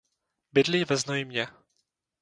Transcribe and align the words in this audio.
Bydlí 0.53 0.85
ve 0.89 0.97
Znojmě. 0.97 1.47